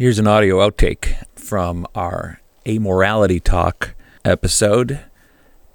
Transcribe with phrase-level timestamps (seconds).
[0.00, 4.98] Here's an audio outtake from our Amorality Talk episode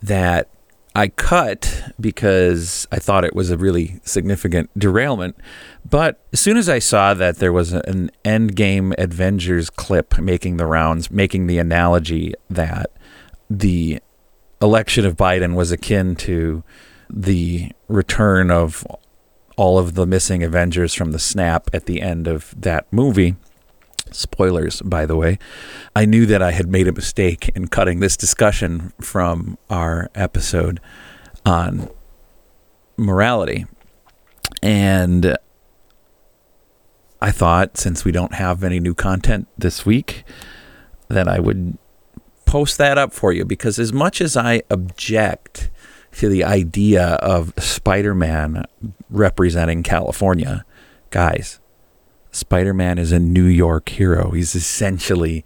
[0.02, 0.50] that
[0.96, 5.38] I cut because I thought it was a really significant derailment.
[5.88, 10.66] But as soon as I saw that there was an Endgame Avengers clip making the
[10.66, 12.90] rounds, making the analogy that
[13.48, 14.00] the
[14.60, 16.64] election of Biden was akin to
[17.12, 18.88] the return of
[19.56, 23.36] all of the missing Avengers from the snap at the end of that movie.
[24.12, 25.40] Spoilers, by the way.
[25.96, 30.80] I knew that I had made a mistake in cutting this discussion from our episode
[31.46, 31.90] on
[32.98, 33.66] morality.
[34.62, 35.38] And
[37.22, 40.24] I thought, since we don't have any new content this week,
[41.08, 41.78] that I would
[42.46, 45.70] post that up for you because, as much as I object
[46.14, 48.66] to the idea of Spider Man
[49.10, 50.66] representing California,
[51.10, 51.60] guys,
[52.36, 54.32] Spider Man is a New York hero.
[54.32, 55.46] He's essentially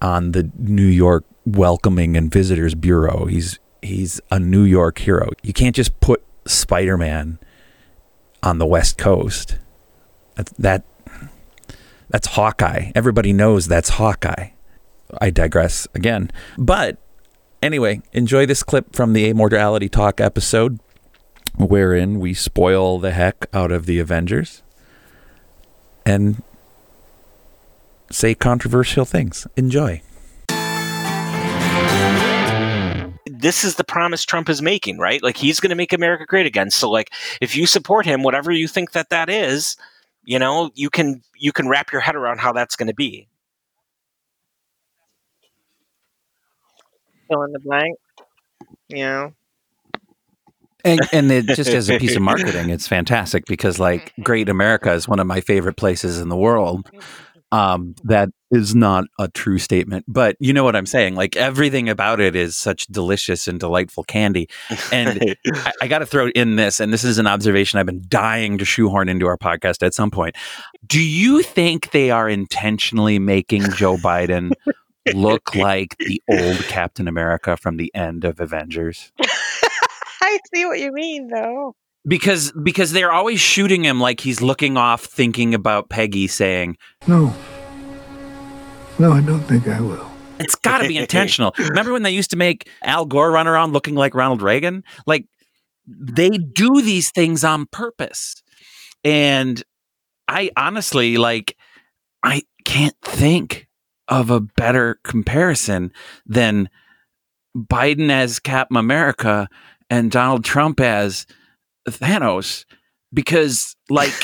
[0.00, 3.24] on the New York Welcoming and Visitors Bureau.
[3.26, 5.30] He's he's a New York hero.
[5.42, 7.40] You can't just put Spider Man
[8.40, 9.58] on the West Coast.
[10.36, 10.84] That, that
[12.08, 12.92] that's Hawkeye.
[12.94, 14.50] Everybody knows that's Hawkeye.
[15.20, 16.30] I digress again.
[16.56, 16.98] But
[17.60, 20.78] anyway, enjoy this clip from the Amorality Talk episode,
[21.56, 24.62] wherein we spoil the heck out of the Avengers
[26.04, 26.42] and
[28.10, 29.46] say controversial things.
[29.56, 30.02] Enjoy.
[33.26, 35.22] This is the promise Trump is making, right?
[35.22, 36.70] Like he's going to make America great again.
[36.70, 39.76] So like if you support him, whatever you think that that is,
[40.24, 43.28] you know, you can you can wrap your head around how that's going to be.
[47.28, 47.98] Fill in the blank.
[48.88, 49.32] You know.
[50.84, 54.92] And, and it, just as a piece of marketing, it's fantastic because, like, Great America
[54.92, 56.90] is one of my favorite places in the world.
[57.52, 61.16] Um, that is not a true statement, but you know what I'm saying.
[61.16, 64.48] Like everything about it is such delicious and delightful candy.
[64.90, 68.04] And I, I got to throw in this, and this is an observation I've been
[68.08, 70.34] dying to shoehorn into our podcast at some point.
[70.86, 74.52] Do you think they are intentionally making Joe Biden
[75.14, 79.12] look like the old Captain America from the end of Avengers?
[80.32, 81.74] I see what you mean, though.
[82.06, 86.76] Because because they're always shooting him like he's looking off, thinking about Peggy, saying,
[87.06, 87.32] No.
[88.98, 90.10] No, I don't think I will.
[90.38, 91.54] It's got to be intentional.
[91.58, 94.82] Remember when they used to make Al Gore run around looking like Ronald Reagan?
[95.06, 95.26] Like
[95.86, 98.42] they do these things on purpose.
[99.04, 99.62] And
[100.28, 101.56] I honestly like
[102.22, 103.68] I can't think
[104.08, 105.92] of a better comparison
[106.26, 106.68] than
[107.56, 109.48] Biden as Captain America
[109.92, 111.26] and Donald Trump as
[111.86, 112.64] Thanos
[113.12, 114.14] because like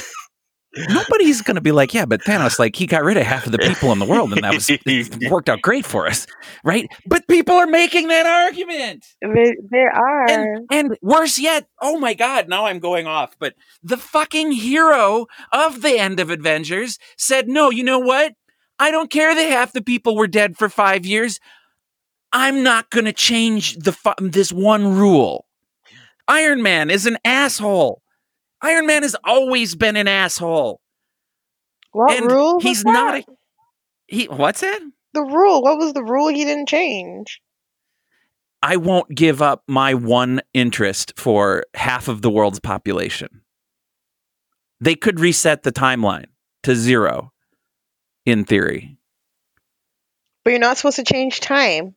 [0.89, 3.53] nobody's going to be like, yeah, but Thanos, like, he got rid of half of
[3.53, 4.71] the people in the world, and that was
[5.31, 6.27] worked out great for us,
[6.65, 6.89] right?
[7.07, 9.05] But people are making that argument.
[9.21, 10.29] There, they are.
[10.29, 13.37] And, and worse yet, oh my God, now I'm going off.
[13.39, 18.33] But the fucking hero of the end of Avengers said, no, you know what?
[18.79, 21.41] I don't care that half the people were dead for five years.
[22.33, 25.48] I'm not going to change the fu- this one rule.
[26.29, 28.03] Iron Man is an asshole.
[28.61, 30.81] Iron Man has always been an asshole.
[31.93, 32.61] what and rule?
[32.61, 33.25] he's not a,
[34.07, 34.83] he what's it?
[35.15, 35.63] the rule.
[35.63, 37.41] What was the rule he didn't change?
[38.63, 43.43] I won't give up my one interest for half of the world's population.
[44.81, 46.27] They could reset the timeline
[46.65, 47.33] to zero
[48.27, 48.99] in theory.
[50.45, 51.95] But you're not supposed to change time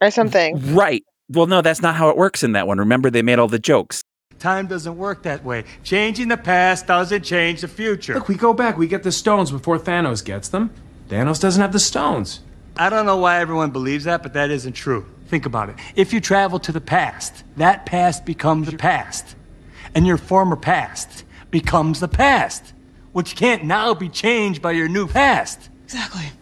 [0.00, 0.74] or something.
[0.74, 1.04] Right.
[1.32, 2.78] Well, no, that's not how it works in that one.
[2.78, 4.02] Remember, they made all the jokes.
[4.40, 5.64] Time doesn't work that way.
[5.84, 8.14] Changing the past doesn't change the future.
[8.14, 10.70] Look, we go back, we get the stones before Thanos gets them.
[11.08, 12.40] Thanos doesn't have the stones.
[12.76, 15.06] I don't know why everyone believes that, but that isn't true.
[15.28, 15.76] Think about it.
[15.94, 19.36] If you travel to the past, that past becomes the past.
[19.94, 22.72] And your former past becomes the past,
[23.12, 25.68] which can't now be changed by your new past.
[25.84, 26.32] Exactly.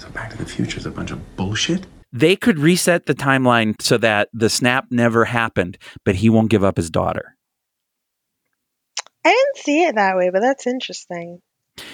[0.00, 1.86] So Back to the Future is a bunch of bullshit?
[2.10, 5.76] They could reset the timeline so that the snap never happened,
[6.06, 7.36] but he won't give up his daughter.
[9.22, 11.42] I didn't see it that way, but that's interesting.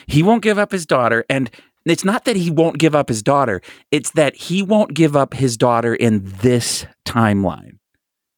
[0.07, 1.25] He won't give up his daughter.
[1.29, 1.51] And
[1.85, 3.61] it's not that he won't give up his daughter,
[3.91, 7.79] it's that he won't give up his daughter in this timeline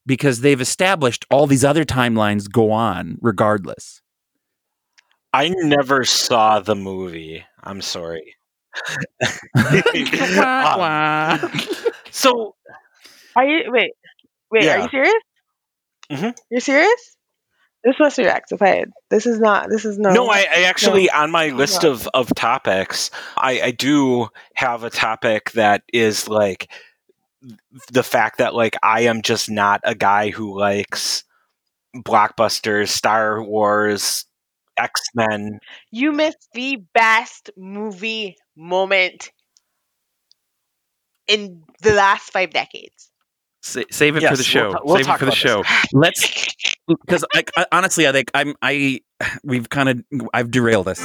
[0.06, 4.00] because they've established all these other timelines go on regardless.
[5.34, 7.44] I never saw the movie.
[7.62, 8.37] I'm sorry.
[10.38, 11.50] Um,
[12.10, 12.54] so
[13.36, 13.92] Are you wait?
[14.50, 15.14] Wait, are you serious?
[16.10, 16.36] Mhm.
[16.50, 17.16] You're serious?
[17.84, 18.90] This must be rectified.
[19.10, 19.68] This is not.
[19.70, 20.10] This is no.
[20.10, 21.92] No, I, I actually on my list No.
[21.92, 26.70] of of topics, I, I do have a topic that is like
[27.92, 31.24] the fact that like I am just not a guy who likes
[31.96, 34.24] blockbusters, Star Wars,
[34.78, 35.58] X Men.
[35.90, 39.30] You missed the best movie moment
[41.26, 43.10] in the last five decades.
[43.62, 44.62] Sa- save it Yes, for the show.
[44.68, 45.64] we'll ta- we'll save it for the about show.
[45.92, 46.46] Let's
[46.86, 49.00] because I, I, honestly, I think I'm I
[49.44, 51.00] we've kind of I've derailed us.